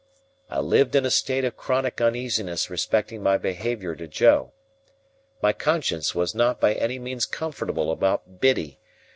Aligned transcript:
I 0.49 0.59
lived 0.61 0.95
in 0.95 1.05
a 1.05 1.11
state 1.11 1.45
of 1.45 1.55
chronic 1.55 2.01
uneasiness 2.01 2.71
respecting 2.71 3.21
my 3.21 3.37
behaviour 3.37 3.95
to 3.97 4.07
Joe. 4.07 4.51
My 5.43 5.53
conscience 5.53 6.15
was 6.15 6.33
not 6.33 6.59
by 6.59 6.73
any 6.73 6.97
means 6.97 7.27
comfortable 7.27 7.91
about 7.91 8.39
Biddy. 8.41 8.79